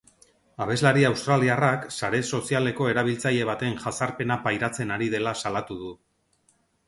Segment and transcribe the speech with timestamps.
[0.63, 5.93] Abeslari australiarrak sare sozialeko erabiltzaile baten jazarpena pairatzen ari dela salatu du.